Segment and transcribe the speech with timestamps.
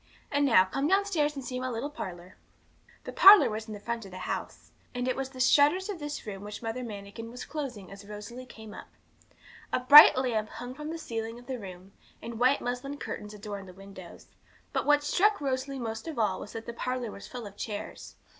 [0.31, 2.35] And now, come downstairs and see my little parlour.'
[3.03, 5.99] The parlour was in the front of the house, and it was the shutters of
[5.99, 8.87] this room which Mother Manikin was closing as Rosalie came up.
[9.71, 13.67] A bright lamp hung from the ceiling of the room, and white muslin curtains adorned
[13.67, 14.17] the window;
[14.73, 18.15] but what struck Rosalie most of all was that the parlour was full of chairs.